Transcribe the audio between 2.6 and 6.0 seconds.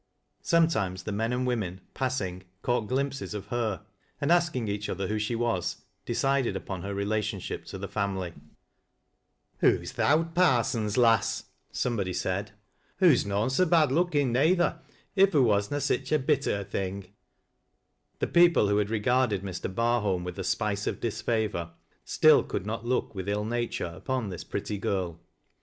caught glimpses of her, and, asking each other who she was,